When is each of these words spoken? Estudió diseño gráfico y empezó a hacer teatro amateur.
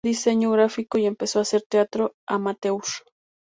Estudió 0.03 0.15
diseño 0.17 0.49
gráfico 0.51 0.97
y 0.97 1.05
empezó 1.05 1.37
a 1.37 1.41
hacer 1.43 1.61
teatro 1.61 2.15
amateur. 2.25 2.81